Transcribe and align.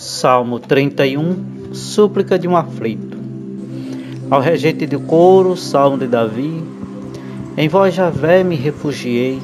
Salmo 0.00 0.60
31 0.60 1.72
Súplica 1.72 2.38
de 2.38 2.46
um 2.46 2.56
aflito. 2.56 3.18
Ao 4.30 4.40
regente 4.40 4.86
do 4.86 5.00
coro, 5.00 5.56
Salmo 5.56 5.98
de 5.98 6.06
Davi. 6.06 6.62
Em 7.56 7.68
vós, 7.68 7.96
Javé, 7.96 8.44
me 8.44 8.54
refugiei, 8.54 9.40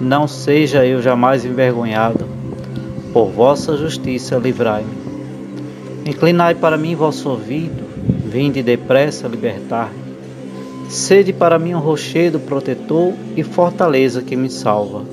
não 0.00 0.26
seja 0.26 0.84
eu 0.84 1.00
jamais 1.00 1.44
envergonhado. 1.44 2.26
Por 3.12 3.28
vossa 3.28 3.76
justiça, 3.76 4.36
livrai-me. 4.38 4.90
Inclinai 6.04 6.56
para 6.56 6.76
mim 6.76 6.96
vosso 6.96 7.30
ouvido, 7.30 7.84
vinde 8.28 8.64
depressa 8.64 9.28
libertar-me. 9.28 10.90
Sede 10.90 11.32
para 11.32 11.60
mim 11.60 11.74
um 11.74 11.80
rochedo 11.80 12.40
protetor 12.40 13.12
e 13.36 13.44
fortaleza 13.44 14.20
que 14.20 14.34
me 14.34 14.50
salva. 14.50 15.04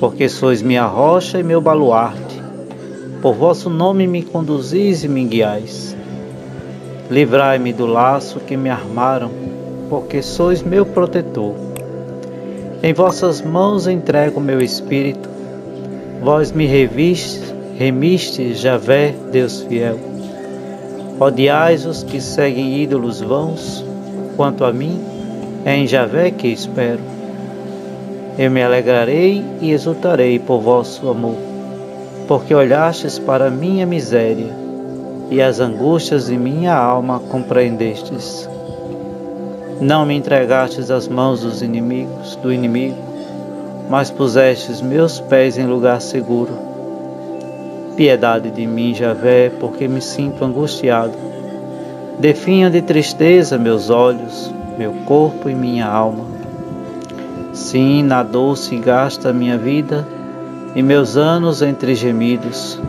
Porque 0.00 0.28
sois 0.28 0.60
minha 0.60 0.84
rocha 0.84 1.38
e 1.38 1.44
meu 1.44 1.60
baluarte 1.60 2.31
por 3.22 3.34
vosso 3.34 3.70
nome 3.70 4.08
me 4.08 4.20
conduzis 4.20 5.04
e 5.04 5.08
me 5.08 5.24
guiais. 5.24 5.96
Livrai-me 7.08 7.72
do 7.72 7.86
laço 7.86 8.40
que 8.40 8.56
me 8.56 8.68
armaram, 8.68 9.30
porque 9.88 10.20
sois 10.20 10.60
meu 10.60 10.84
protetor. 10.84 11.54
Em 12.82 12.92
vossas 12.92 13.40
mãos 13.40 13.86
entrego 13.86 14.40
meu 14.40 14.60
espírito. 14.60 15.30
Vós 16.20 16.50
me 16.50 16.66
revistes, 16.66 18.58
Javé, 18.58 19.14
Deus 19.30 19.62
fiel. 19.62 20.00
Odiais 21.20 21.86
os 21.86 22.02
que 22.02 22.20
seguem 22.20 22.82
ídolos 22.82 23.20
vãos, 23.20 23.84
quanto 24.36 24.64
a 24.64 24.72
mim, 24.72 25.00
é 25.64 25.76
em 25.76 25.86
Javé 25.86 26.32
que 26.32 26.48
espero. 26.48 26.98
Eu 28.36 28.50
me 28.50 28.64
alegrarei 28.64 29.44
e 29.60 29.70
exultarei 29.70 30.40
por 30.40 30.60
vosso 30.60 31.08
amor 31.08 31.51
porque 32.32 32.54
olhastes 32.54 33.18
para 33.18 33.50
minha 33.50 33.84
miséria 33.84 34.56
e 35.30 35.42
as 35.42 35.60
angústias 35.60 36.28
de 36.28 36.38
minha 36.38 36.74
alma 36.74 37.20
compreendestes. 37.20 38.48
Não 39.78 40.06
me 40.06 40.14
entregastes 40.14 40.90
às 40.90 41.06
mãos 41.06 41.42
dos 41.42 41.60
inimigos, 41.60 42.34
do 42.36 42.50
inimigo, 42.50 42.96
mas 43.90 44.10
pusestes 44.10 44.80
meus 44.80 45.20
pés 45.20 45.58
em 45.58 45.66
lugar 45.66 46.00
seguro. 46.00 46.52
Piedade 47.96 48.50
de 48.50 48.66
mim, 48.66 48.94
Javé, 48.94 49.50
porque 49.60 49.86
me 49.86 50.00
sinto 50.00 50.42
angustiado. 50.42 51.12
Definha 52.18 52.70
de 52.70 52.80
tristeza 52.80 53.58
meus 53.58 53.90
olhos, 53.90 54.50
meu 54.78 54.94
corpo 55.04 55.50
e 55.50 55.54
minha 55.54 55.86
alma. 55.86 56.24
Sim, 57.52 58.02
na 58.02 58.22
dor 58.22 58.56
se 58.56 58.78
gasta 58.78 59.34
minha 59.34 59.58
vida, 59.58 60.08
e 60.74 60.82
meus 60.82 61.16
anos 61.16 61.60
entre 61.60 61.94
gemidos. 61.94 62.80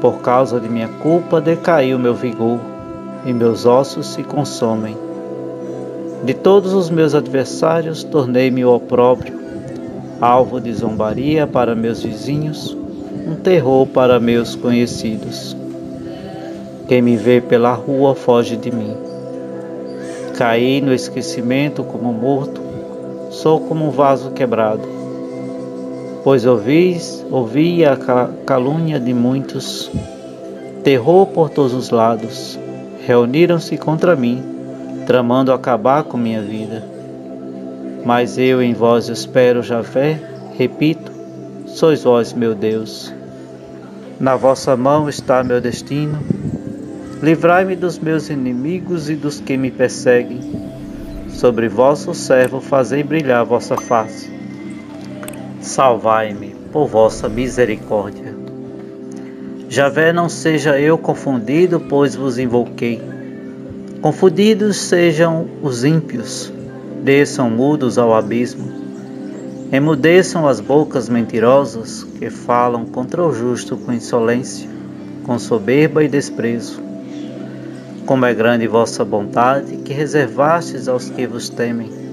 Por 0.00 0.20
causa 0.20 0.60
de 0.60 0.68
minha 0.68 0.88
culpa 0.88 1.40
decaiu 1.40 1.98
meu 1.98 2.14
vigor, 2.14 2.58
e 3.24 3.32
meus 3.32 3.66
ossos 3.66 4.06
se 4.08 4.22
consomem. 4.22 4.96
De 6.24 6.34
todos 6.34 6.74
os 6.74 6.90
meus 6.90 7.14
adversários 7.14 8.04
tornei-me 8.04 8.64
o 8.64 8.74
opróbrio, 8.74 9.38
alvo 10.20 10.60
de 10.60 10.72
zombaria 10.72 11.46
para 11.46 11.74
meus 11.74 12.02
vizinhos, 12.02 12.76
um 13.26 13.34
terror 13.34 13.86
para 13.86 14.20
meus 14.20 14.54
conhecidos. 14.54 15.56
Quem 16.86 17.00
me 17.00 17.16
vê 17.16 17.40
pela 17.40 17.72
rua 17.72 18.14
foge 18.14 18.56
de 18.56 18.70
mim. 18.70 18.94
Caí 20.36 20.80
no 20.80 20.92
esquecimento 20.92 21.82
como 21.82 22.12
morto, 22.12 22.60
sou 23.30 23.60
como 23.60 23.86
um 23.86 23.90
vaso 23.90 24.30
quebrado 24.32 24.99
pois 26.22 26.44
ouvis, 26.44 27.24
ouvi 27.30 27.84
a 27.84 27.96
calúnia 28.44 29.00
de 29.00 29.14
muitos, 29.14 29.90
terror 30.84 31.26
por 31.26 31.48
todos 31.48 31.72
os 31.72 31.90
lados, 31.90 32.58
reuniram-se 33.06 33.76
contra 33.78 34.14
mim, 34.14 34.42
tramando 35.06 35.52
acabar 35.52 36.04
com 36.04 36.18
minha 36.18 36.42
vida. 36.42 36.84
Mas 38.04 38.38
eu 38.38 38.62
em 38.62 38.74
vós 38.74 39.08
espero, 39.08 39.62
Javé, 39.62 40.20
repito, 40.56 41.10
sois 41.66 42.02
vós 42.04 42.32
meu 42.32 42.54
Deus. 42.54 43.12
Na 44.18 44.36
vossa 44.36 44.76
mão 44.76 45.08
está 45.08 45.42
meu 45.42 45.60
destino. 45.60 46.18
Livrai-me 47.22 47.74
dos 47.76 47.98
meus 47.98 48.28
inimigos 48.28 49.08
e 49.08 49.14
dos 49.14 49.40
que 49.40 49.56
me 49.56 49.70
perseguem. 49.70 50.40
Sobre 51.28 51.68
vosso 51.68 52.14
servo 52.14 52.60
fazei 52.60 53.02
brilhar 53.02 53.44
vossa 53.44 53.76
face 53.76 54.39
salvai-me 55.60 56.54
por 56.72 56.86
vossa 56.86 57.28
misericórdia. 57.28 58.34
Javé, 59.68 60.12
não 60.12 60.28
seja 60.28 60.80
eu 60.80 60.98
confundido, 60.98 61.78
pois 61.78 62.16
vos 62.16 62.38
invoquei. 62.38 63.00
Confundidos 64.00 64.76
sejam 64.78 65.46
os 65.62 65.84
ímpios, 65.84 66.52
desçam 67.04 67.50
mudos 67.50 67.98
ao 67.98 68.14
abismo. 68.14 68.80
Emudeçam 69.70 70.48
as 70.48 70.58
bocas 70.58 71.08
mentirosas 71.08 72.02
que 72.18 72.28
falam 72.30 72.84
contra 72.84 73.22
o 73.22 73.32
justo 73.32 73.76
com 73.76 73.92
insolência, 73.92 74.68
com 75.24 75.38
soberba 75.38 76.02
e 76.02 76.08
desprezo. 76.08 76.82
Como 78.04 78.26
é 78.26 78.34
grande 78.34 78.66
vossa 78.66 79.04
bondade 79.04 79.76
que 79.76 79.92
reservastes 79.92 80.88
aos 80.88 81.08
que 81.10 81.26
vos 81.26 81.48
temem 81.48 82.09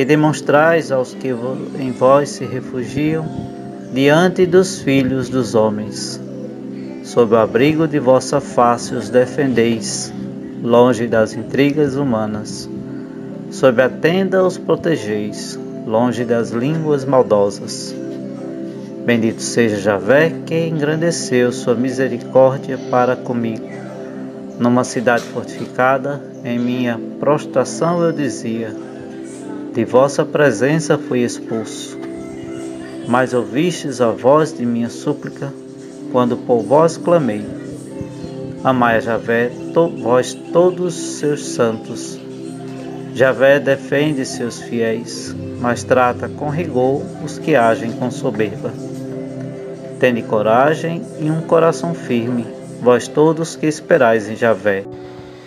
que 0.00 0.04
demonstrais 0.06 0.90
aos 0.90 1.12
que 1.12 1.28
em 1.78 1.92
vós 1.92 2.30
se 2.30 2.46
refugiam 2.46 3.22
diante 3.92 4.46
dos 4.46 4.80
filhos 4.80 5.28
dos 5.28 5.54
homens. 5.54 6.18
Sob 7.04 7.34
o 7.34 7.36
abrigo 7.36 7.86
de 7.86 7.98
vossa 7.98 8.40
face 8.40 8.94
os 8.94 9.10
defendeis, 9.10 10.10
longe 10.62 11.06
das 11.06 11.34
intrigas 11.34 11.96
humanas. 11.96 12.66
Sob 13.50 13.82
a 13.82 13.90
tenda 13.90 14.42
os 14.42 14.56
protegeis, 14.56 15.60
longe 15.86 16.24
das 16.24 16.50
línguas 16.50 17.04
maldosas. 17.04 17.94
Bendito 19.04 19.42
seja 19.42 19.76
Javé 19.76 20.32
que 20.46 20.66
engrandeceu 20.66 21.52
sua 21.52 21.74
misericórdia 21.74 22.78
para 22.90 23.16
comigo. 23.16 23.68
Numa 24.58 24.82
cidade 24.82 25.24
fortificada, 25.24 26.22
em 26.42 26.58
minha 26.58 26.98
prostração 27.20 28.02
eu 28.02 28.12
dizia: 28.12 28.74
de 29.72 29.84
vossa 29.84 30.24
presença 30.24 30.98
fui 30.98 31.20
expulso. 31.20 31.98
Mas 33.06 33.32
ouvistes 33.32 34.00
a 34.00 34.10
voz 34.10 34.52
de 34.52 34.66
minha 34.66 34.88
súplica, 34.88 35.52
quando 36.12 36.36
por 36.36 36.62
vós 36.62 36.96
clamei. 36.96 37.44
Amai 38.64 38.96
a 38.96 39.00
Javé, 39.00 39.50
to, 39.72 39.88
vós 39.88 40.34
todos 40.34 40.94
seus 40.94 41.46
santos. 41.46 42.18
Javé 43.14 43.58
defende 43.58 44.24
seus 44.26 44.60
fiéis, 44.60 45.34
mas 45.60 45.82
trata 45.84 46.28
com 46.28 46.48
rigor 46.48 47.02
os 47.24 47.38
que 47.38 47.54
agem 47.54 47.92
com 47.92 48.10
soberba. 48.10 48.72
Tende 49.98 50.22
coragem 50.22 51.02
e 51.20 51.30
um 51.30 51.42
coração 51.42 51.94
firme, 51.94 52.46
vós 52.80 53.06
todos 53.06 53.56
que 53.56 53.66
esperais 53.66 54.28
em 54.28 54.36
Javé. 54.36 54.84